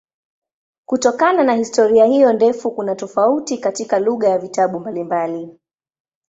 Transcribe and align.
Kutokana 0.85 1.43
na 1.43 1.53
historia 1.53 2.05
hiyo 2.05 2.33
ndefu 2.33 2.71
kuna 2.71 2.95
tofauti 2.95 3.57
katika 3.57 3.99
lugha 3.99 4.29
ya 4.29 4.37
vitabu 4.37 4.79
mbalimbali. 4.79 5.59